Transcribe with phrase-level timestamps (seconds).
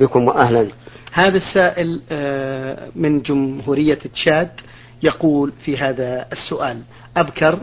[0.00, 0.68] بكم وأهلا.
[1.12, 4.50] هذا السائل آه، من جمهورية تشاد
[5.02, 6.82] يقول في هذا السؤال.
[7.16, 7.58] أبكر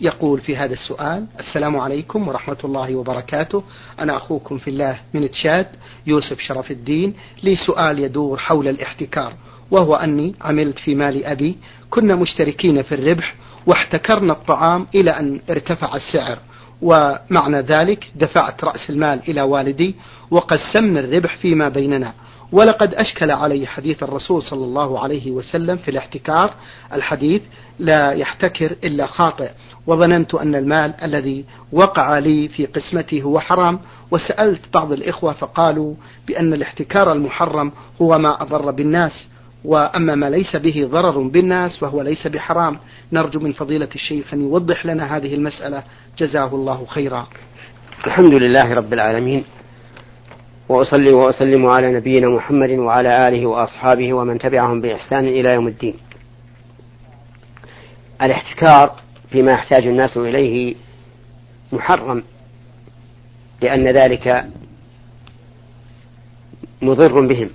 [0.00, 3.62] يقول في هذا السؤال السلام عليكم ورحمة الله وبركاته.
[4.00, 5.66] أنا أخوكم في الله من تشاد
[6.06, 7.14] يوسف شرف الدين.
[7.42, 9.32] لي سؤال يدور حول الاحتكار
[9.70, 11.58] وهو أني عملت في مال أبي
[11.90, 13.34] كنا مشتركين في الربح
[13.66, 16.38] واحتكرنا الطعام إلى أن ارتفع السعر.
[16.82, 19.94] ومعنى ذلك دفعت رأس المال إلى والدي
[20.30, 22.12] وقسمنا الربح فيما بيننا.
[22.52, 26.54] ولقد أشكل علي حديث الرسول صلى الله عليه وسلم في الاحتكار.
[26.92, 27.42] الحديث
[27.78, 29.50] لا يحتكر إلا خاطئ.
[29.86, 33.80] وظننت أن المال الذي وقع لي في قسمتي هو حرام.
[34.10, 35.94] وسألت بعض الإخوة فقالوا
[36.26, 39.28] بأن الاحتكار المحرم هو ما أضر بالناس.
[39.64, 42.78] وأما ما ليس به ضرر بالناس فهو ليس بحرام.
[43.12, 45.82] نرجو من فضيلة الشيخ أن يوضح لنا هذه المسألة.
[46.18, 47.26] جزاه الله خيرا.
[48.06, 49.44] الحمد لله رب العالمين.
[50.68, 55.94] وأصلي وأسلم على نبينا محمد وعلى آله وأصحابه ومن تبعهم بإحسان إلى يوم الدين.
[58.22, 58.96] الاحتكار
[59.30, 60.74] فيما يحتاج الناس إليه
[61.72, 62.22] محرم
[63.62, 64.46] لأن ذلك
[66.82, 67.50] مضر بهم.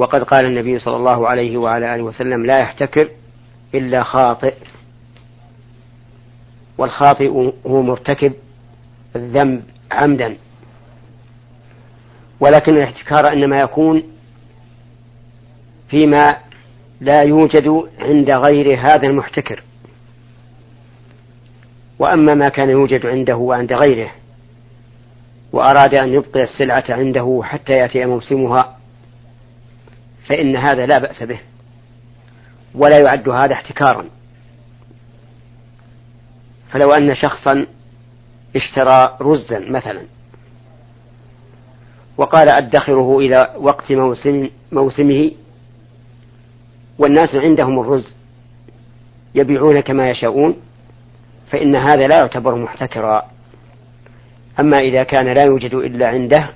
[0.00, 3.08] وقد قال النبي صلى الله عليه وعلى آله وسلم لا يحتكر
[3.74, 4.54] إلا خاطئ
[6.78, 8.32] والخاطئ هو مرتكب
[9.16, 9.62] الذنب
[9.92, 10.36] عمدا
[12.40, 14.02] ولكن الاحتكار إنما يكون
[15.88, 16.36] فيما
[17.00, 19.62] لا يوجد عند غير هذا المحتكر.
[21.98, 24.10] وأما ما كان يوجد عنده وعند غيره
[25.52, 28.79] وأراد أن يبقي السلعة عنده حتى يأتي موسمها
[30.28, 31.40] فإن هذا لا بأس به
[32.74, 34.04] ولا يعد هذا احتكارا.
[36.70, 37.66] فلو أن شخصا
[38.56, 40.02] اشترى رزا مثلا
[42.16, 45.30] وقال أدخره إلى وقت موسم موسمه
[46.98, 48.14] والناس عندهم الرز
[49.34, 50.56] يبيعون كما يشاءون
[51.50, 53.30] فإن هذا لا يعتبر محتكرا.
[54.60, 56.50] أما إذا كان لا يوجد إلا عنده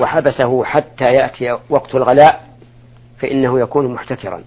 [0.00, 2.45] وحبسه حتى يأتي وقت الغلاء
[3.18, 4.42] فإنه يكون محتكرا.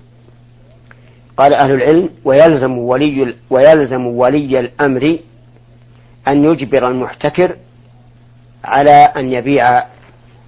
[1.38, 5.20] قال أهل العلم ويلزم ولي ويلزم ولي الأمر
[6.28, 7.56] أن يجبر المحتكر
[8.64, 9.66] على أن يبيع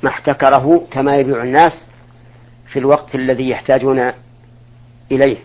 [0.03, 1.85] ما احتكره كما يبيع الناس
[2.71, 4.11] في الوقت الذي يحتاجون
[5.11, 5.37] إليه.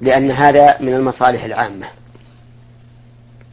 [0.00, 1.86] لأن هذا من المصالح العامة.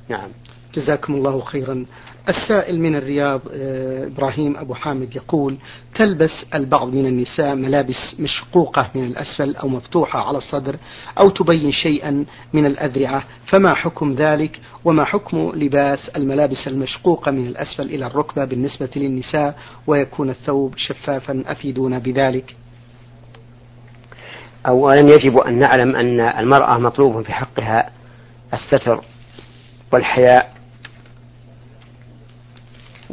[0.10, 0.30] نعم.
[0.74, 1.86] جزاكم الله خيرا.
[2.30, 5.58] السائل من الرياض آه، إبراهيم أبو حامد يقول
[5.96, 10.76] تلبس البعض من النساء ملابس مشقوقة من الأسفل أو مفتوحة على الصدر
[11.20, 17.84] أو تبين شيئا من الأذرعة فما حكم ذلك؟ وما حكم لباس الملابس المشقوقة من الأسفل
[17.84, 22.56] إلى الركبة بالنسبة للنساء ويكون الثوب شفافا أفيدونا بذلك؟
[24.68, 27.90] أولا يجب أن نعلم أن المرأة مطلوب في حقها
[28.53, 29.02] الستر
[29.94, 30.61] والحياء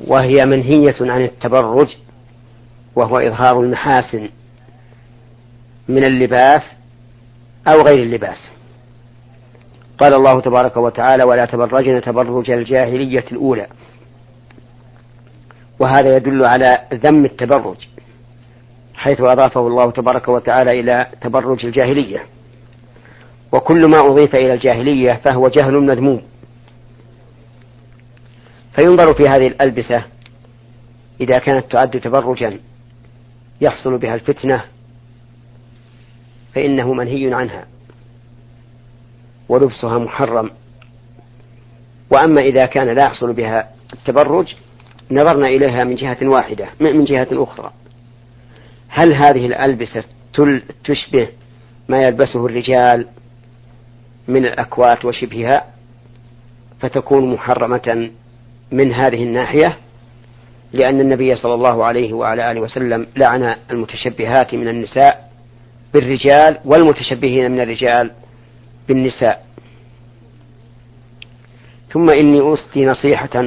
[0.06, 1.96] وهي منهية عن التبرج
[2.96, 4.28] وهو إظهار المحاسن
[5.88, 6.62] من اللباس
[7.68, 8.50] أو غير اللباس.
[9.98, 13.66] قال الله تبارك وتعالى ولا تبرجن تبرج الجاهلية الأولى
[15.78, 17.76] وهذا يدل على ذم التبرج
[18.94, 22.26] حيث أضافه الله تبارك وتعالى إلى تبرج الجاهلية.
[23.52, 26.22] وكل ما أضيف إلى الجاهلية فهو جهل مذموم.
[28.78, 30.04] فينظر في هذه الألبسة
[31.20, 32.60] إذا كانت تعد تبرجا
[33.60, 34.64] يحصل بها الفتنة
[36.54, 37.66] فإنه منهي عنها
[39.48, 40.50] ولبسها محرم.
[42.10, 44.54] وأما إذا كان لا يحصل بها التبرج
[45.10, 47.72] نظرنا إليها من جهة واحدة من جهة أخرى.
[48.88, 50.04] هل هذه الألبسة
[50.84, 51.28] تشبه
[51.88, 53.06] ما يلبسه الرجال
[54.28, 55.66] من الأكوات وشبهها؟
[56.80, 58.10] فتكون محرمة
[58.72, 59.78] من هذه الناحية
[60.72, 65.30] لأن النبي صلى الله عليه وعلى آله وسلم لعن المتشبهات من النساء
[65.94, 68.10] بالرجال والمتشبهين من الرجال
[68.88, 69.46] بالنساء.
[71.92, 73.40] ثم إني أوصي نصيحة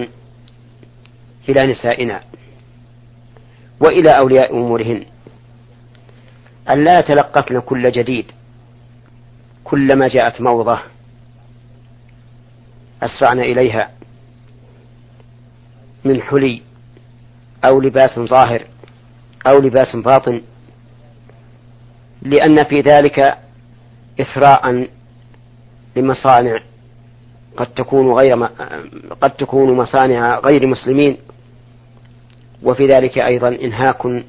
[1.49, 2.21] إلى نسائنا
[3.79, 5.05] وإلى أولياء أمورهن.
[6.69, 8.31] أن لا يتلقفن كل جديد
[9.63, 10.79] كلما جاءت موضة
[13.03, 13.89] أسرعن إليها.
[16.05, 16.61] من حلي
[17.65, 18.65] أو لباس ظاهر
[19.47, 20.41] أو لباس باطن
[22.21, 23.37] لأن في ذلك
[24.21, 24.87] إثراء
[25.95, 26.59] لمصانع
[27.57, 28.45] قد تكون غير
[29.21, 31.17] قد تكون مصانع غير مسلمين
[32.63, 34.23] وفي ذلك أيضا إنهاك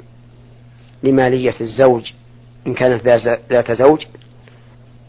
[1.02, 2.12] لمالية الزوج
[2.66, 3.08] إن كانت
[3.50, 4.04] ذات زوج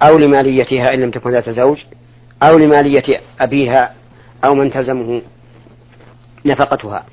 [0.07, 1.77] أو لماليتها إن لم تكن ذات زوج
[2.43, 3.93] أو لمالية أبيها
[4.45, 5.21] أو من تلزمه
[6.45, 7.05] نفقتها.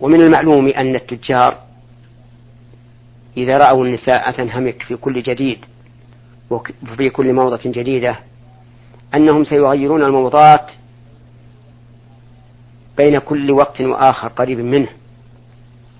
[0.00, 1.58] ومن المعلوم أن التجار
[3.36, 5.58] إذا رأوا النساء تنهمك في كل جديد
[6.50, 8.16] وفي كل موضة جديدة
[9.14, 10.72] أنهم سيغيرون الموضات
[12.98, 14.88] بين كل وقت وآخر قريب منه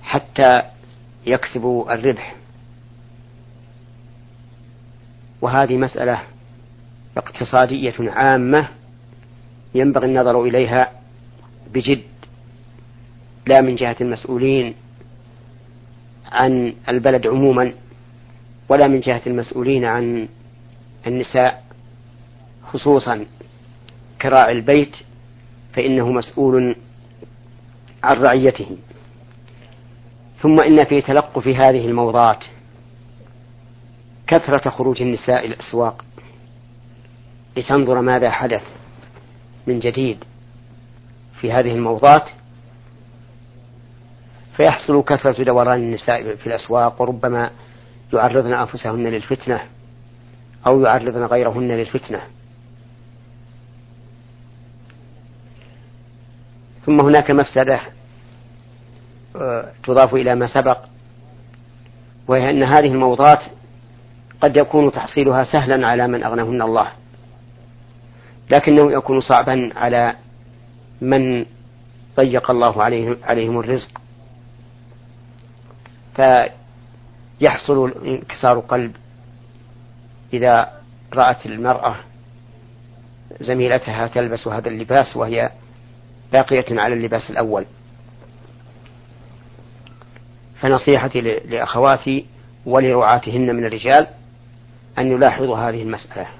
[0.03, 0.63] حتى
[1.27, 2.35] يكسبوا الربح.
[5.41, 6.23] وهذه مسألة
[7.17, 8.69] اقتصادية عامة
[9.75, 10.91] ينبغي النظر إليها
[11.75, 12.03] بجد
[13.47, 14.75] لا من جهة المسؤولين
[16.33, 17.73] عن البلد عموما
[18.69, 20.29] ولا من جهة المسؤولين عن
[21.07, 21.65] النساء
[22.65, 23.27] خصوصا
[24.23, 24.97] كراعي البيت
[25.73, 26.77] فإنه مسؤول
[28.03, 28.77] عن رعيته
[30.43, 32.45] ثم إن في تلقف هذه الموضات
[34.27, 36.05] كثرة خروج النساء الأسواق
[37.57, 38.63] لتنظر ماذا حدث.
[39.67, 40.25] من جديد
[41.41, 42.31] في هذه الموضات
[44.57, 47.51] فيحصل كثرة دوران النساء في الأسواق وربما
[48.13, 49.61] يعرضن أنفسهن للفتنة
[50.67, 52.21] أو يعرضن غيرهن للفتنة.
[56.87, 57.81] ثم هناك مفسدة
[59.37, 60.79] آه، تضاف إلى ما سبق
[62.29, 63.43] وهي أن هذه الموضات
[64.41, 67.00] قد يكون تحصيلها سهلا على من أغناهن الله.
[68.51, 70.15] لكنه يكون صعبا على
[71.01, 71.47] من
[72.17, 74.01] ضيق الله عليهم, عليهم الرزق.
[76.17, 78.97] فيحصل انكسار قلب
[80.33, 80.73] إذا
[81.13, 81.97] رأت المرأة
[83.41, 85.51] زميلتها تلبس هذا اللباس وهي
[86.33, 87.67] باقية على اللباس الأول.
[90.61, 92.27] فنصيحتي لأخواتي
[92.67, 94.07] ولرعاتهن من الرجال
[94.99, 96.40] أن يلاحظوا هذه المسألة.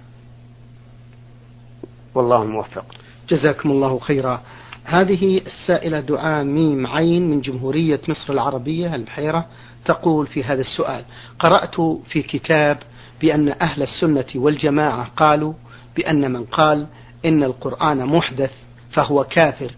[2.15, 2.85] والله الموفق
[3.29, 4.41] جزاكم الله خيرا.
[4.85, 9.47] هذه السائلة دعاء ميم عين من جمهورية مصر العربية البحيرة
[9.85, 11.05] تقول في هذا السؤال
[11.39, 12.79] قرأت في كتاب
[13.21, 15.53] بأن أهل السنة والجماعة قالوا
[15.97, 16.87] بأن من قال
[17.25, 18.53] إن القرآن محدث
[18.93, 19.71] فهو كافر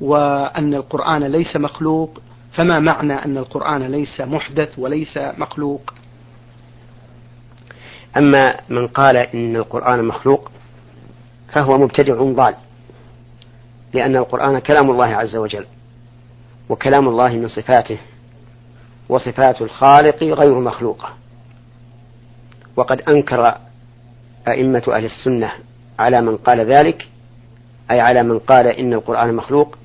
[0.00, 2.20] وأن القرآن ليس مخلوق
[2.52, 5.94] فما معنى أن القرآن ليس محدث وليس مخلوق؟
[8.16, 10.50] أما من قال إن القرآن مخلوق
[11.52, 12.54] فهو مبتدع ضال
[13.94, 15.66] لأن القرآن كلام الله عز وجل
[16.68, 17.98] وكلام الله من صفاته
[19.08, 21.08] وصفات الخالق غير مخلوقة.
[22.76, 23.54] وقد أنكر
[24.48, 25.52] أئمة أهل السنة
[25.98, 27.08] على من قال ذلك
[27.90, 29.78] أي على من قال إن القرآن مخلوق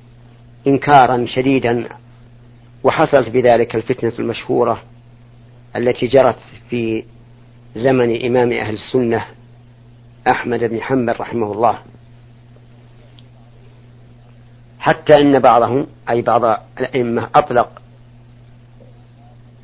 [0.66, 1.88] إنكارا شديدا
[2.84, 4.82] وحصلت بذلك الفتنة المشهورة
[5.76, 6.38] التي جرت
[6.70, 7.04] في
[7.76, 9.24] زمن إمام أهل السنة
[10.26, 11.78] أحمد بن حنبل رحمه الله.
[14.78, 16.44] حتى إن بعضهم أي بعض
[16.80, 17.82] الأئمة أطلق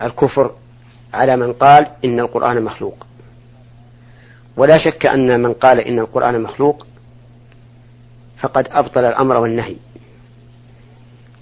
[0.03, 0.51] الكفر
[1.15, 3.07] على من قال إن القرآن مخلوق.
[4.57, 6.87] ولا شك أن من قال إن القرآن مخلوق
[8.41, 9.77] فقد أبطل الأمر والنهي.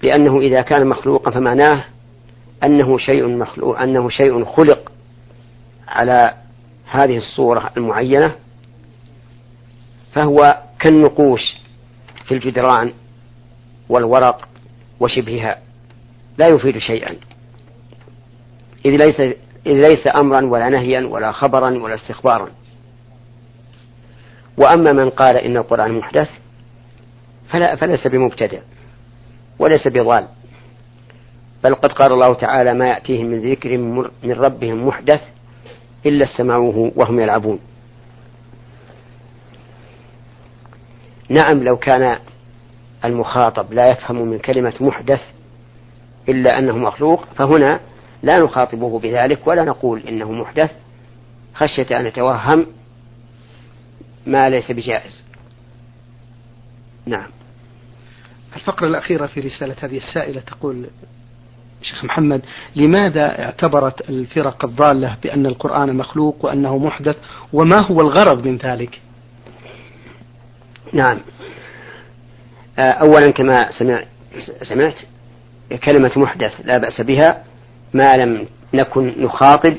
[0.03, 1.83] لأنه إذا كان مخلوقا فمعناه
[2.63, 4.91] أنه شيء مخلوق أنه شيء خلق
[5.87, 6.33] على
[6.91, 8.35] هذه الصورة المعينة.
[10.13, 11.55] فهو كالنقوش
[12.25, 12.93] في الجدران
[13.89, 14.47] والورق
[14.99, 15.57] وشبهها
[16.37, 17.15] لا يفيد شيئا.
[18.85, 19.19] إذ ليس
[19.65, 22.49] إذ ليس أمرا ولا نهيا ولا خبرا ولا استخبارا.
[24.57, 26.29] وأما من قال إن القرآن محدث
[27.49, 28.59] فلا فليس بمبتدع
[29.59, 30.27] وليس بضال.
[31.63, 33.77] بل قد قال الله تعالى ما يأتيهم من ذكر
[34.23, 35.21] من ربهم محدث
[36.05, 37.59] إلا استمعوه وهم يلعبون.
[41.31, 42.19] نعم لو كان
[43.05, 45.21] المخاطب لا يفهم من كلمة محدث
[46.29, 47.79] إلا أنه مخلوق فهنا
[48.23, 50.71] لا نخاطبه بذلك ولا نقول إنه محدث
[51.53, 52.65] خشية أن يتوهم
[54.25, 55.23] ما ليس بجائز.
[57.05, 57.27] نعم.
[58.55, 60.85] الفقرة الأخيرة في رسالة هذه السائلة تقول
[61.81, 62.41] شيخ محمد
[62.75, 67.17] لماذا اعتبرت الفرق الضالة بأن القرآن مخلوق وأنه محدث
[67.53, 69.01] وما هو الغرض من ذلك؟
[70.93, 71.21] نعم.
[72.79, 74.03] آه، أولا كما سمع
[74.63, 74.95] سمعت
[75.83, 77.43] كلمة محدث لا بأس بها
[77.93, 79.75] ما لم نكن نخاطب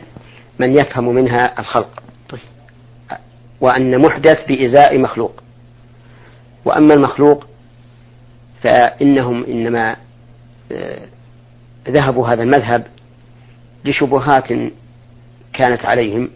[0.58, 2.02] من يفهم منها الخلق.
[2.28, 2.40] طيب.
[3.60, 5.42] وأن محدث بإزاء مخلوق.
[6.64, 7.46] وأما المخلوق
[8.62, 9.96] فإنهم إنما
[10.72, 11.06] آه،
[11.88, 12.86] ذهبوا هذا المذهب
[13.84, 14.48] لشبهات
[15.52, 16.30] كانت عليهم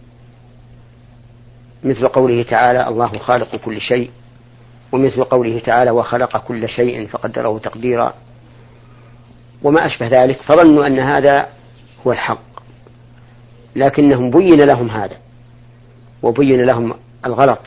[1.84, 4.10] مثل قوله تعالى الله خالق كل شيء
[4.92, 8.14] ومثل قوله تعالى وخلق كل شيء فقدره تقديرا.
[9.62, 11.46] وما أشبه ذلك فظنوا أن هذا
[12.06, 12.46] هو الحق.
[13.76, 15.16] لكنهم بين لهم هذا
[16.22, 16.94] وبين لهم
[17.26, 17.58] الغلط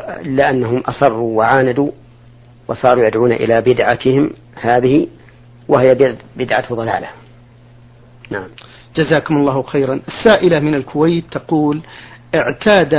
[0.00, 1.90] إلا أنهم أصروا وعاندوا
[2.68, 5.06] وصاروا يدعون إلى بدعتهم هذه
[5.68, 7.08] وهي بدعة ضلالة.
[8.30, 8.48] نعم.
[8.96, 10.00] جزاكم الله خيرا.
[10.08, 11.80] السائلة من الكويت تقول
[12.34, 12.94] اعتاد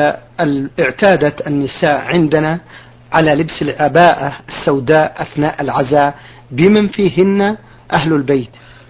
[0.79, 2.59] اعتادت النساء عندنا
[3.13, 6.15] على لبس العباءة السوداء أثناء العزاء
[6.51, 7.57] بمن فيهن
[7.93, 8.49] أهل البيت.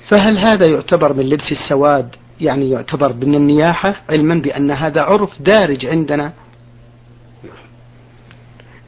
[0.09, 5.85] فهل هذا يعتبر من لبس السواد؟ يعني يعتبر من النياحة علما بأن هذا عرف دارج
[5.85, 6.31] عندنا.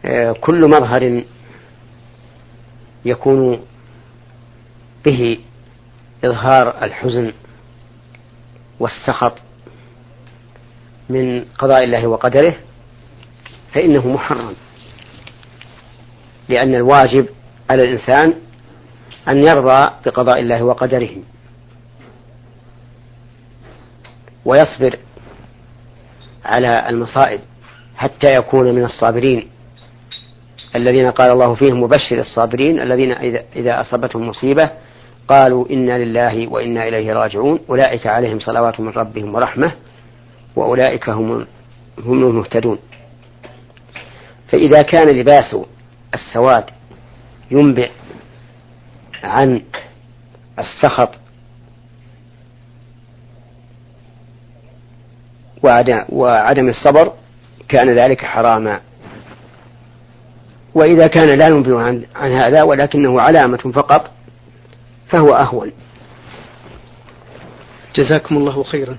[0.05, 1.23] آه، كل مظهر
[3.05, 3.59] يكون
[5.05, 5.37] به
[6.25, 7.33] إظهار الحزن
[8.79, 9.37] والسخط
[11.09, 12.55] من قضاء الله وقدره
[13.73, 14.55] فإنه محرم.
[16.49, 17.25] لأن الواجب
[17.71, 18.33] على الإنسان
[19.27, 21.09] أن يرضى بقضاء الله وقدره
[24.45, 24.99] ويصبر
[26.45, 27.39] على المصائب
[27.95, 29.49] حتى يكون من الصابرين.
[30.75, 33.11] الذين قال الله فيهم مبشر الصابرين الذين
[33.55, 34.69] إذا أصابتهم مصيبة
[35.27, 37.59] قالوا إنا لله وإنا إليه راجعون.
[37.69, 39.71] أولئك عليهم صلوات من ربهم ورحمة
[40.55, 41.47] وأولئك هم
[41.99, 42.79] هم المهتدون.
[44.47, 45.55] فإذا كان لباس
[46.15, 46.65] السواد
[47.51, 47.89] ينبع
[49.24, 49.62] عن
[50.60, 51.10] السخط
[56.10, 57.13] وعدم الصبر
[57.69, 58.81] كان ذلك حراما.
[60.74, 64.12] وإذا كان لا ينبئ عن, عن هذا ولكنه علامة فقط
[65.07, 65.72] فهو أهون.
[67.95, 68.98] جزاكم الله خيرا.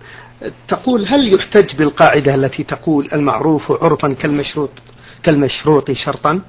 [0.69, 4.71] تقول هل يحتج بالقاعدة التي تقول المعروف عرفا كالمشروط
[5.23, 6.41] كالمشروط شرطا؟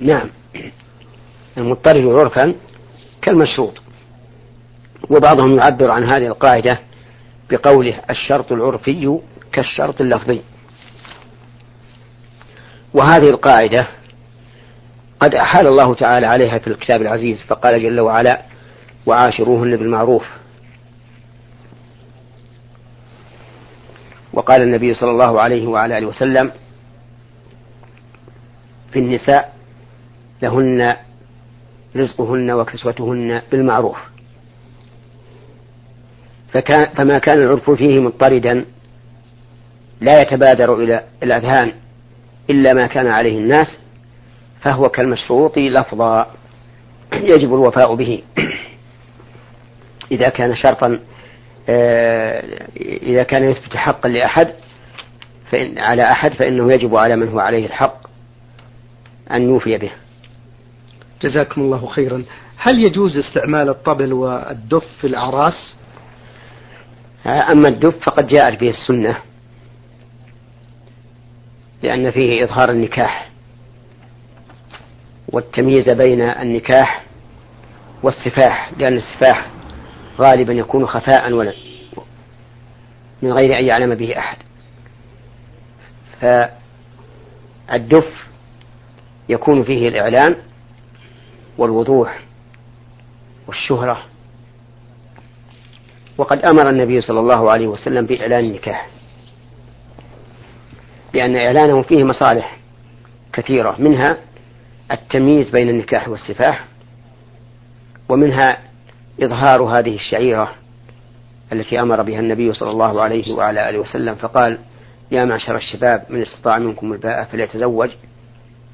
[0.00, 0.30] نعم.
[1.58, 2.54] المضطرد عرفا
[3.22, 3.82] كالمشروط.
[5.10, 6.78] وبعضهم يعبر عن هذه القاعدة
[7.50, 9.18] بقوله الشرط العرفي
[9.52, 10.42] كالشرط اللفظي.
[12.94, 13.86] وهذه القاعدة
[15.20, 18.42] قد أحال الله تعالى عليها في الكتاب العزيز فقال جل وعلا
[19.06, 20.26] وعاشروهن بالمعروف
[24.32, 26.52] وقال النبي صلى الله عليه وعلى آله وسلم
[28.92, 29.55] في النساء
[30.42, 30.96] لهن
[31.96, 33.98] رزقهن وكسوتهن بالمعروف.
[36.52, 38.64] فكان فما كان العرف فيه مضطردا
[40.00, 41.72] لا يتبادر إلى الأذهان
[42.50, 43.78] إلا ما كان عليه الناس
[44.60, 46.26] فهو كالمشروط لفظا
[47.12, 48.22] يجب الوفاء به.
[50.12, 51.00] إذا كان شرطا
[51.68, 54.48] آه، إذا كان يثبت حقا لأحد
[55.50, 58.06] فإن على أحد فإنه يجب على من هو عليه الحق
[59.30, 59.90] أن يوفي به.
[61.26, 62.24] جزاكم الله خيرا.
[62.56, 65.74] هل يجوز استعمال الطبل والدف في الأعراس؟
[67.26, 69.16] آه، أما الدف فقد جاءت به السنة
[71.82, 73.30] لأن فيه إظهار النكاح
[75.28, 77.02] والتمييز بين النكاح
[78.02, 79.46] والسفاح لأن السفاح
[80.18, 81.52] غالبا يكون خفاء ولا
[83.22, 84.36] من غير أن يعلم به أحد.
[86.20, 88.26] فالدف
[89.28, 90.36] يكون فيه الإعلان
[91.58, 92.20] والوضوح
[93.46, 94.02] والشهرة.
[96.18, 98.88] وقد أمر النبي صلى الله عليه وسلم بإعلان النكاح
[101.14, 102.56] لأن إعلانه فيه مصالح
[103.32, 104.16] كثيرة منها
[104.92, 106.64] التمييز بين النكاح والسفاح
[108.08, 108.58] ومنها
[109.20, 110.52] إظهار هذه الشعيرة
[111.52, 114.58] التي أمر بها النبي صلى الله عليه وعلى آله وسلم فقال
[115.10, 117.90] يا معشر الشباب من استطاع منكم الباءة فليتزوج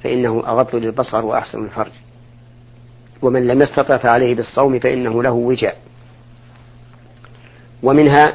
[0.03, 1.93] فإنه أغض للبصر وأحسن الفرج.
[3.23, 5.77] ومن لم يستطع فعليه بالصوم فإنه له وجاء
[7.83, 8.35] ومنها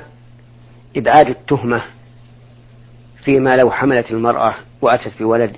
[0.98, 1.82] إبعاد التهمة
[3.24, 5.58] فيما لو حملت المرأة وأتت بولد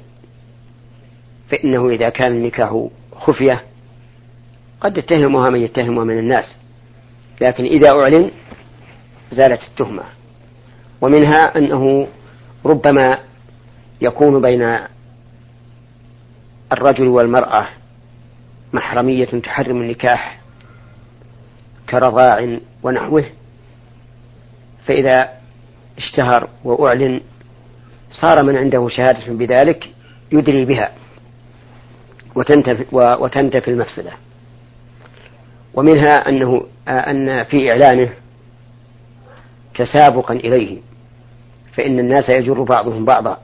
[1.50, 3.64] فإنه إذا كان النكاح خفية
[4.82, 6.58] قد يتهمها من يتهمها من الناس
[7.42, 8.32] لكن إذا أعلن
[9.32, 10.04] زالت التهمة.
[11.02, 12.08] ومنها أنه
[12.66, 13.18] ربما
[14.02, 14.80] يكون بين
[16.72, 17.68] الرجل والمرأة
[18.74, 20.40] محرمية تحرم النكاح
[21.90, 23.26] كرضاع ونحوه
[24.86, 25.30] فإذا
[25.98, 27.22] اشتهر وأعلن
[28.12, 29.90] صار من عنده شهادة بذلك
[30.32, 30.92] يدري بها
[32.36, 34.12] وتنتفي, وتنتفي المفسدة.
[35.74, 38.10] ومنها أنه أن في إعلانه
[39.76, 40.78] تسابقا إليه
[41.74, 43.38] فإن الناس يجر بعضهم بعضا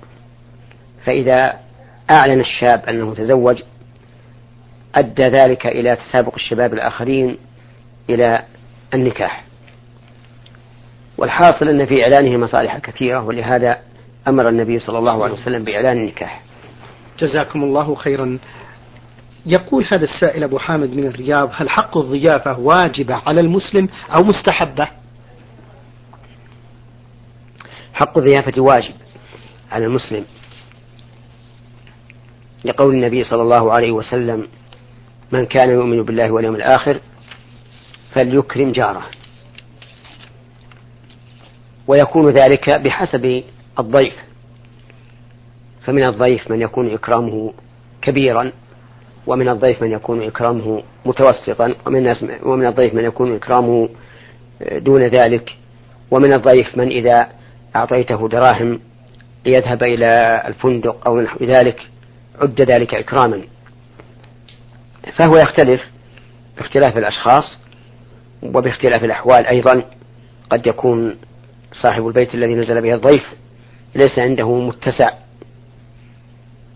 [1.05, 1.53] فإذا
[2.11, 3.61] أعلن الشاب أنه تزوج
[4.95, 7.37] أدى ذلك إلى تسابق الشباب الآخرين
[8.09, 8.43] إلى
[8.93, 9.43] النكاح.
[11.17, 13.77] والحاصل أن في إعلانه مصالح كثيرة ولهذا
[14.27, 16.41] أمر النبي صلى الله عليه وسلم بإعلان النكاح.
[17.19, 18.39] جزاكم الله خيرا.
[19.45, 24.87] يقول هذا السائل أبو حامد من الرياض هل حق الضيافة واجبة على المسلم أو مستحبة؟
[27.93, 28.93] حق الضيافة واجب
[29.71, 30.25] على المسلم.
[32.65, 34.47] لقول النبي صلى الله عليه وسلم
[35.31, 36.99] من كان يؤمن بالله واليوم الآخر
[38.13, 39.05] فليكرم جاره.
[41.87, 43.43] ويكون ذلك بحسب
[43.79, 44.15] الضيف.
[45.83, 47.53] فمن الضيف من يكون إكرامه
[48.01, 48.51] كبيرا
[49.27, 53.89] ومن الضيف من يكون إكرامه متوسطا ومن, ومن الضيف من يكون إكرامه
[54.71, 55.55] دون ذلك
[56.11, 57.27] ومن الضيف من إذا
[57.75, 58.79] أعطيته دراهم
[59.45, 61.87] ليذهب إلى الفندق أو نحو ذلك
[62.41, 63.41] عد ذلك إكراما.
[65.13, 65.81] فهو يختلف
[66.57, 67.57] باختلاف الأشخاص
[68.43, 69.83] وباختلاف الأحوال أيضا.
[70.49, 71.15] قد يكون
[71.83, 73.23] صاحب البيت الذي نزل به الضيف
[73.95, 75.09] ليس عنده متسع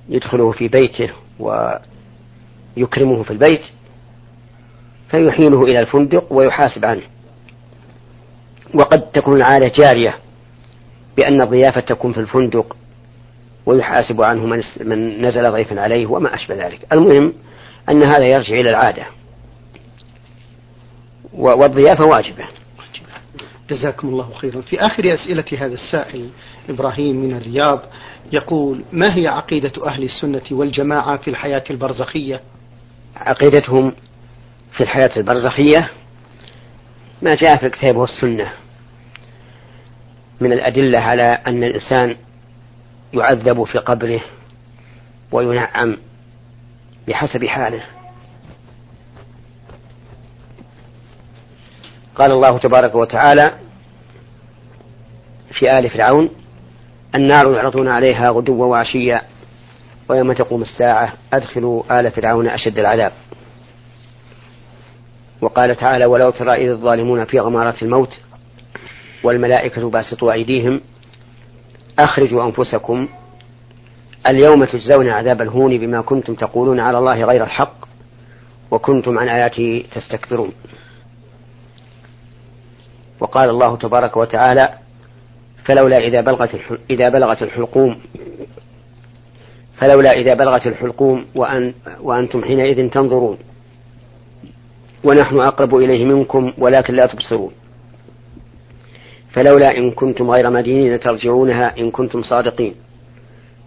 [0.09, 1.09] يدخله في بيته
[1.39, 3.61] ويكرمه في البيت
[5.09, 7.01] فيحيله إلى الفندق ويحاسب عنه.
[8.73, 10.17] وقد تكون العادة جارية
[11.17, 12.75] بأن الضيافة تكون في الفندق
[13.65, 14.45] ويحاسب عنه
[14.79, 16.79] من نزل ضيفا عليه وما أشبه ذلك.
[16.93, 17.33] المهم
[17.89, 19.05] أن هذا يرجع إلى العادة.
[21.33, 22.45] والضيافة واجبة.
[23.69, 24.61] جزاكم الله خيرا.
[24.61, 26.29] في آخر أسئلة هذا السائل
[26.69, 27.81] إبراهيم من الرياض
[28.31, 32.41] يقول ما هي عقيدة أهل السنة والجماعة في الحياة البرزخية؟
[33.15, 33.93] عقيدتهم
[34.71, 35.89] في الحياة البرزخية
[37.21, 38.53] ما جاء في الكتاب والسنة.
[40.41, 42.15] من الأدلة على أن الإنسان
[43.13, 44.21] يعذب في قبره
[45.31, 45.97] وينعم
[47.09, 47.83] بحسب حاله.
[52.15, 53.53] قال الله تبارك وتعالى
[55.51, 56.29] في آل فرعون
[57.15, 59.21] النار يعرضون عليها غدوا وعشيا
[60.09, 63.11] ويوم تقوم الساعة أدخلوا آل فرعون أشد العذاب.
[65.41, 68.19] وقال تعالى ولو ترى إذ الظالمون في غمارات الموت
[69.23, 70.81] والملائكة باسطوا أيديهم
[71.99, 73.07] أخرجوا أنفسكم
[74.27, 77.85] اليوم تجزون عذاب الهون بما كنتم تقولون على الله غير الحق
[78.71, 80.51] وكنتم عن آياته تستكبرون.
[83.19, 84.69] وقال الله تبارك وتعالى
[85.65, 87.99] فلولا إذا بلغت إذا بلغت الحلقوم
[89.77, 93.37] فلولا إذا بلغت الحلقوم وأن وأنتم حينئذ تنظرون.
[95.03, 97.51] ونحن أقرب إليه منكم ولكن لا تبصرون.
[99.31, 102.75] فلولا إن كنتم غير مدينين ترجعونها إن كنتم صادقين.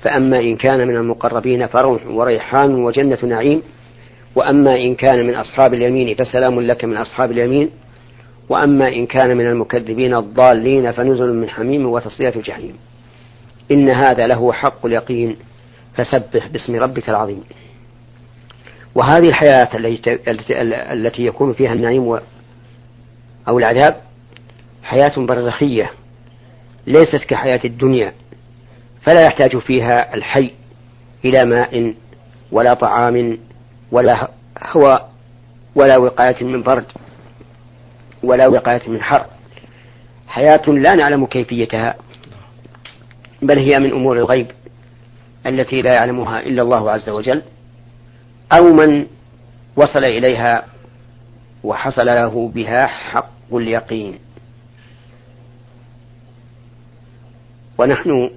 [0.03, 3.63] فأما إن كان من المقربين فروح وريحان وجنة نعيم
[4.35, 7.71] وأما إن كان من أصحاب اليمين فسلام لك من أصحاب اليمين
[8.49, 12.75] وأما إن كان من المكذبين الضالين فنزل من حميم وتصلية جحيم
[13.71, 15.37] إن هذا له حق اليقين
[15.95, 17.45] فسبح باسم ربك العظيم.
[18.95, 19.69] وهذه الحياة
[20.93, 22.19] التي يكون فيها النعيم
[23.49, 23.97] أو العذاب
[24.83, 25.91] حياة برزخية
[26.87, 28.13] ليست كحياة الدنيا.
[29.03, 30.51] فلا يحتاج فيها الحي
[31.25, 31.95] إلى ماء
[32.53, 33.39] ولا طعام
[33.93, 34.29] ولا
[34.63, 35.13] هواء
[35.75, 36.85] ولا وقاية من برد
[38.23, 39.27] ولا وقاية من حر.
[40.29, 41.95] حياة لا نعلم كيفيتها
[43.43, 44.51] بل هي من أمور الغيب
[45.47, 47.43] التي لا يعلمها إلا الله عز وجل.
[48.57, 49.07] أو من
[49.77, 50.65] وصل إليها
[51.65, 54.19] وحصل له بها حق اليقين.
[57.79, 58.31] ونحن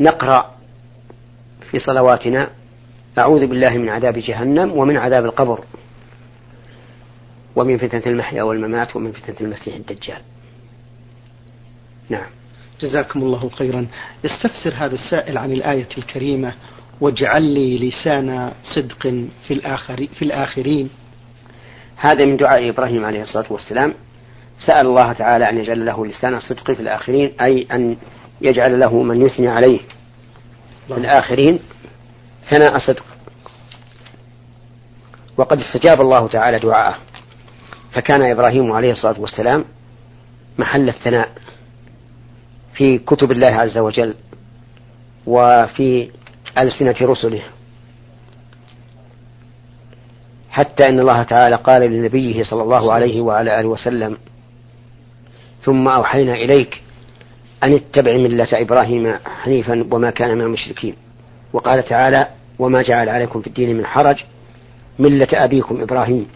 [0.00, 0.54] نقرأ
[1.70, 2.50] في صلواتنا
[3.18, 5.64] أعوذ بالله من عذاب جهنم ومن عذاب القبر
[7.56, 10.20] ومن فتنة المحيا والممات ومن فتنة المسيح الدجال.
[12.08, 12.26] نعم.
[12.80, 13.86] جزاكم الله خيرا.
[14.24, 16.52] يستفسر هذا السائل عن الآية الكريمة
[17.00, 19.02] واجعل لي لسان صدق
[19.46, 20.90] في, الآخر في الآخرين.
[21.96, 23.94] هذا من دعاء إبراهيم عليه الصلاة والسلام.
[24.58, 27.96] سأل الله تعالى أن يجعل له لسان صدق في الآخرين أي أن
[28.40, 29.80] يجعل له من يثني عليه.
[30.88, 31.58] في الآخرين
[32.50, 33.04] ثناء صدق.
[35.36, 36.98] وقد استجاب الله تعالى دعاءه.
[37.92, 39.64] فكان إبراهيم عليه الصلاة والسلام
[40.58, 41.28] محل الثناء
[42.74, 44.14] في كتب الله عز وجل
[45.26, 46.10] وفي
[46.58, 47.42] ألسنة رسله.
[50.50, 54.16] حتى إن الله تعالى قال لنبيه صلى الله عليه وعلى آله وسلم
[55.62, 56.82] ثم أوحينا إليك
[57.64, 60.94] أن اتبع ملة إبراهيم حنيفا وما كان من المشركين.
[61.52, 64.16] وقال تعالى وما جعل عليكم في الدين من حرج
[64.98, 66.26] ملة أبيكم إبراهيم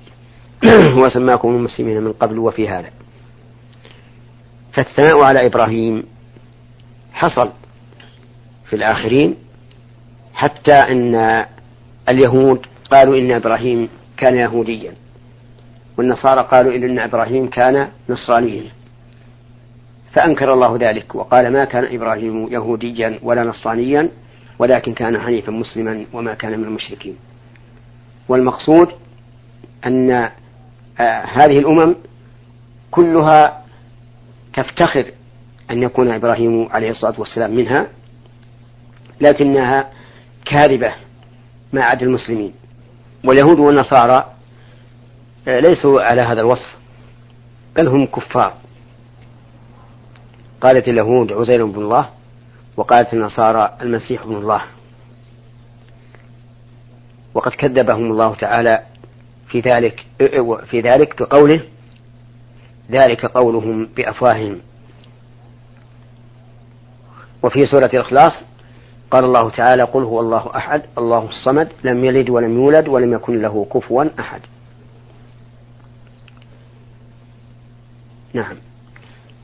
[1.02, 2.90] وسماكم المسلمين من قبل وفي هذا.
[4.72, 6.04] فالثناء على إبراهيم
[7.12, 7.50] حصل
[8.66, 9.36] في الآخرين
[10.34, 11.44] حتى أن
[12.10, 14.92] اليهود قالوا إن إبراهيم كان يهوديا
[15.98, 18.77] والنصارى قالوا إن إبراهيم كان نصرانيا.
[20.18, 24.08] فأنكر الله ذلك وقال ما كان إبراهيم يهوديا ولا نصرانيا
[24.58, 27.16] ولكن كان حنيفا مسلما وما كان من المشركين.
[28.28, 28.88] والمقصود
[29.86, 31.94] أن آه، هذه الأمم
[32.90, 33.64] كلها
[34.54, 35.04] تفتخر
[35.70, 37.86] أن يكون إبراهيم عليه الصلاة والسلام منها
[39.20, 39.90] لكنها
[40.44, 40.92] كاذبة
[41.72, 42.52] ما عدا المسلمين.
[43.24, 44.32] واليهود والنصارى
[45.48, 46.76] آه، ليسوا على هذا الوصف
[47.76, 48.54] بل هم كفار.
[50.60, 52.08] قالت اليهود عزير بن الله
[52.76, 54.62] وقالت النصارى المسيح ابن الله.
[57.34, 58.82] وقد كذبهم الله تعالى
[59.48, 60.06] في ذلك
[60.70, 61.62] في ذلك بقوله
[62.90, 64.60] ذلك قولهم بأفواههم.
[67.42, 68.32] وفي سورة الإخلاص
[69.10, 73.42] قال الله تعالى قل هو الله أحد الله الصمد لم يلد ولم يولد ولم يكن
[73.42, 74.40] له كفوا أحد.
[78.34, 78.56] نعم.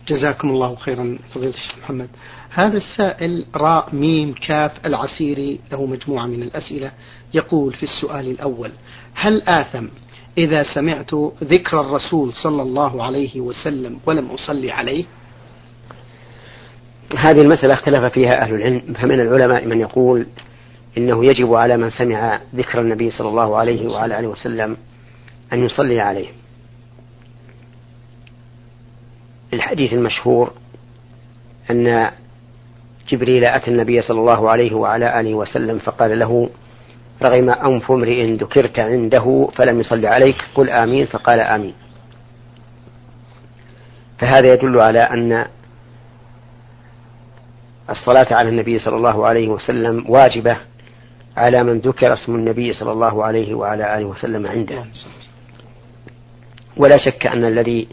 [0.08, 2.08] جزاكم الله خيرا فضيلة الشيخ محمد.
[2.50, 6.92] هذا السائل راء ميم كاف العسيري له مجموعة من الأسئلة
[7.34, 8.72] يقول في السؤال الأول
[9.14, 9.86] هل آثم
[10.38, 11.14] إذا سمعت
[11.44, 15.04] ذكر الرسول صلى الله عليه وسلم ولم أصلي عليه؟
[17.16, 20.26] هذه المسألة اختلف فيها أهل العلم فمن العلماء من يقول
[20.98, 24.76] إنه يجب على من سمع ذكر النبي صلى الله عليه وعلى آله وسلم
[25.52, 26.26] أن يصلي عليه.
[29.54, 30.52] الحديث المشهور
[31.70, 32.10] أن
[33.08, 36.50] جبريل أتى النبي صلى الله عليه وعلى آله وسلم فقال له
[37.22, 41.06] رغم أنف امرئ ذكرت عنده فلم يصل عليك قل آمين.
[41.06, 41.74] فقال آمين.
[44.18, 45.46] فهذا يدل على أن
[47.90, 50.56] الصلاة على النبي صلى الله عليه وسلم واجبة
[51.36, 54.84] على من ذكر اسم النبي صلى الله عليه وعلى آله وسلم عنده.
[56.76, 57.88] ولا شك أن الذي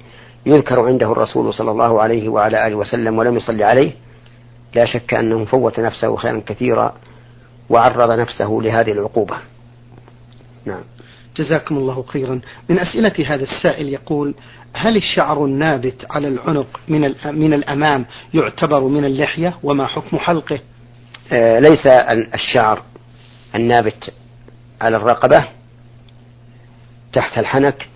[0.45, 3.91] يذكر عنده الرسول صلى الله عليه وعلى آله وسلم ولم يصلي عليه
[4.75, 6.95] لا شك أنه فوت نفسه خيرا كثيرا
[7.69, 9.37] وعرض نفسه لهذه العقوبة.
[10.65, 10.83] نعم.
[11.37, 12.41] جزاكم الله خيرا.
[12.69, 14.33] من أسئلة هذا السائل يقول
[14.73, 20.59] هل الشعر النابت على العنق من من الأمام يعتبر من اللحية وما حكم حلقه؟
[21.31, 21.87] آه ليس
[22.33, 22.81] الشعر
[23.55, 24.13] النابت
[24.81, 25.47] على الرقبة
[27.13, 27.87] تحت الحنك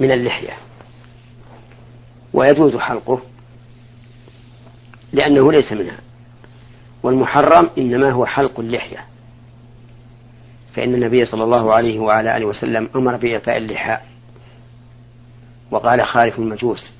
[0.00, 0.69] من اللحية.
[2.34, 3.22] ويجوز حلقه
[5.12, 5.98] لأنه ليس منها.
[7.02, 9.04] والمحرم إنما هو حلق اللحية.
[10.74, 14.06] فإن النبي صلى الله عليه وعلى آله وسلم أمر بإعفاء اللحاء.
[15.70, 16.90] وقال خالف المجوس.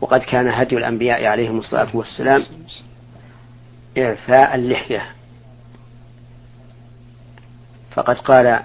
[0.00, 2.42] وقد كان هدي الأنبياء عليهم الصلاة والسلام
[3.98, 5.02] إعفاء اللحية.
[7.90, 8.62] فقد قال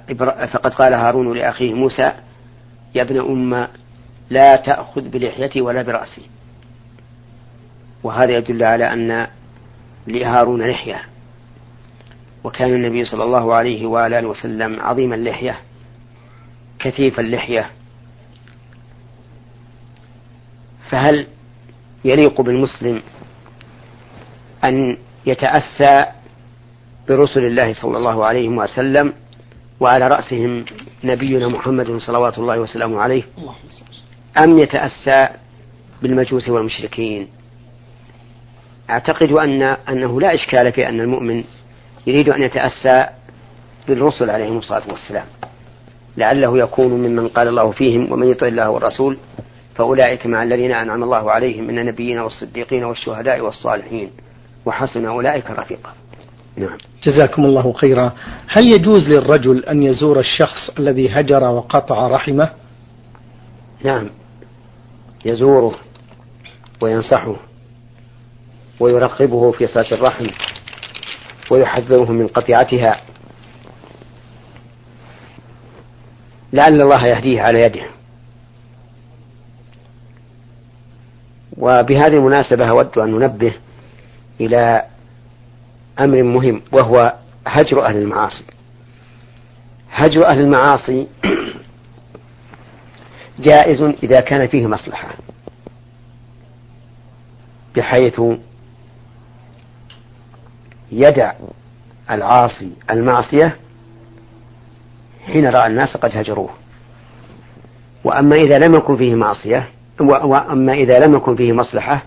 [0.53, 2.11] فقد قال هارون لأخيه موسى
[2.95, 3.67] يا ابن أم
[4.33, 6.21] لا تأخذ بلحيتي ولا برأسي.
[8.03, 9.27] وهذا يدل على أن
[10.07, 11.01] لهارون لحية.
[12.43, 15.57] وكان النبي صلى الله عليه وآله وسلم عظيم اللحية
[16.79, 17.69] كثيف اللحية.
[20.89, 21.27] فهل
[22.05, 23.01] يليق بالمسلم
[24.63, 26.05] أن يتأسى
[27.09, 29.13] برسل الله صلى الله عليه وسلم
[29.79, 30.65] وعلى رأسهم
[31.03, 33.23] نبينا محمد صلوات الله وسلامه عليه؟
[34.37, 35.27] أم يتأسى
[36.01, 37.27] بالمجوس والمشركين؟
[38.89, 41.43] أعتقد أن أنه لا إشكال في أن المؤمن
[42.07, 43.07] يريد أن يتأسى
[43.87, 45.25] بالرسل عليهم الصلاة والسلام.
[46.17, 49.17] لعله يكون ممن قال الله فيهم ومن يطع الله والرسول
[49.75, 54.11] فأولئك مع الذين أنعم الله عليهم من النبيين والصديقين والشهداء والصالحين
[54.65, 55.93] وحسن أولئك رفيقا.
[56.57, 56.77] نعم.
[57.03, 58.11] جزاكم الله خيرا.
[58.47, 62.49] هل يجوز للرجل أن يزور الشخص الذي هجر وقطع رحمه؟
[63.83, 64.09] نعم.
[65.25, 65.75] يزوره
[66.81, 67.35] وينصحه
[68.79, 70.27] ويرغبه في صلة الرحم
[71.51, 73.01] ويحذره من قطيعتها.
[76.53, 77.85] لعل الله يهديه على يده.
[81.57, 83.53] وبهذه المناسبة أود أن ننبه
[84.41, 84.83] إلى
[85.99, 87.13] أمر مهم وهو
[87.47, 88.43] هجر أهل المعاصي.
[89.91, 91.07] هجر أهل المعاصي
[93.39, 95.09] جائز إذا كان فيه مصلحة.
[97.75, 98.21] بحيث
[100.91, 101.33] يدع
[102.11, 103.57] العاصي المعصية
[105.25, 106.49] حين رأى الناس قد هجروه.
[108.03, 109.69] وأما إذا لم يكن فيه معصية
[109.99, 112.03] وأما إذا لم يكن فيه مصلحة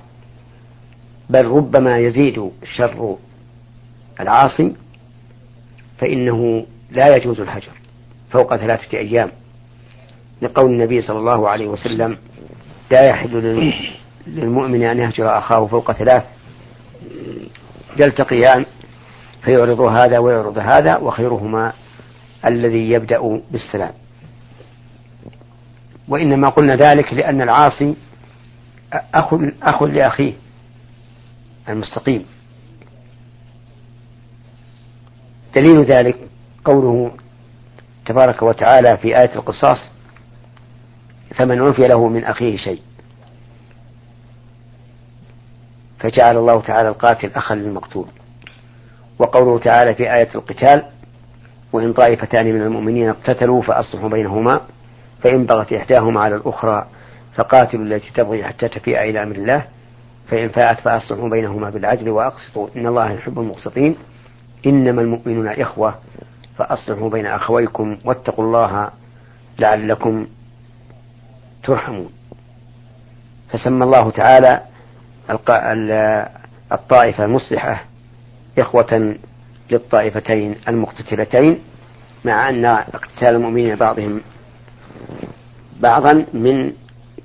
[1.30, 3.16] بل ربما يزيد شر
[4.20, 4.74] العاصي
[5.98, 7.72] فإنه لا يجوز الهجر
[8.30, 9.30] فوق ثلاثة أيام.
[10.42, 12.18] لقول النبي صلى الله عليه وسلم
[12.90, 13.72] لا يحل
[14.26, 16.24] للمؤمن أن يهجر أخاه فوق ثلاث
[17.96, 18.66] يلتقيان
[19.42, 21.72] فيعرض هذا ويعرض هذا وخيرهما
[22.44, 23.92] الذي يبدأ بالسلام.
[26.08, 27.94] وإنما قلنا ذلك لأن العاصي
[29.14, 30.32] أخ أخ لأخيه
[31.68, 32.26] المستقيم.
[35.56, 36.16] دليل ذلك
[36.64, 37.12] قوله
[38.06, 39.95] تبارك وتعالى في آية القصاص
[41.36, 42.80] فمن عفي له من أخيه شيء.
[45.98, 48.06] فجعل الله تعالى القاتل أخا للمقتول.
[49.18, 50.84] وقوله تعالى في آية القتال
[51.72, 54.60] وإن طائفتان من المؤمنين اقتتلوا فأصلحوا بينهما
[55.22, 56.86] فإن بغت إحداهما على الأخرى
[57.34, 59.64] فقاتلوا التي تبغي حتى تفيء إلى أمر الله
[60.28, 62.68] فإن فاءت فأصلحوا بينهما بالعدل وأقسطوا.
[62.76, 63.96] إن الله يحب المقسطين.
[64.66, 65.94] إنما المؤمنون إخوة
[66.58, 68.90] فأصلحوا بين أخويكم واتقوا الله
[69.58, 70.26] لعلكم
[71.66, 72.10] ترحمون.
[73.50, 74.60] فسمى الله تعالى
[76.72, 77.84] الطائفة المصلحة
[78.58, 79.16] إخوة
[79.70, 81.58] للطائفتين المقتتلتين
[82.24, 84.20] مع أن اقتتال المؤمنين بعضهم
[85.80, 86.72] بعضا من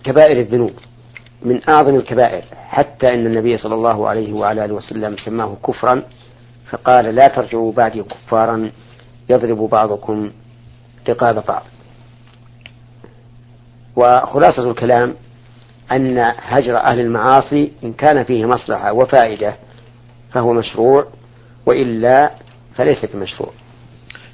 [0.03, 0.73] كبائر الذنوب
[1.45, 6.03] من أعظم الكبائر حتى أن النبي صلى الله عليه وعلى آله وسلم سماه كفرا
[6.69, 8.71] فقال لا ترجعوا بعدي كفارا
[9.29, 10.31] يضرب بعضكم
[11.09, 11.63] رقاب بعض.
[14.01, 15.15] وخلاصة الكلام
[15.91, 19.55] أن هجر أهل المعاصي إن كان فيه مصلحة وفائدة
[20.31, 21.07] فهو مشروع
[21.65, 22.31] وإلا
[22.75, 23.49] فليس بمشروع.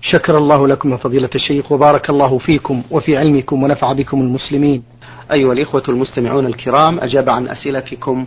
[0.01, 4.84] شكر الله لكم فضيلة الشيخ وبارك الله فيكم وفي علمكم ونفع بكم المسلمين.
[5.32, 8.25] أيها الإخوة المستمعون الكرام أجاب عن أسئلتكم